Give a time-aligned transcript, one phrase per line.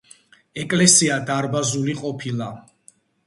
[0.61, 2.51] ეკლესია დარბაზული ყოფილა.